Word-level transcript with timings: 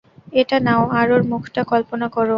এটা 0.33 0.57
নাও, 0.59 0.83
আর 0.89 1.07
ওর 1.11 1.23
মুখটা 1.23 1.61
কল্পনা 1.63 2.07
করো। 2.09 2.29